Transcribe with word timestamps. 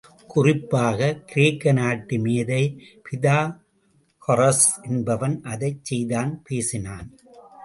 குறிப்பாக, 0.29 0.99
கிரேக்க 1.25 1.71
நாட்டு 1.71 2.17
மேதை 2.19 2.61
பிதாகொரஸ் 3.05 4.65
என்பவன் 4.83 5.41
அதைச் 5.43 5.85
செய்தான் 5.85 6.43
பேசினான்! 6.43 7.07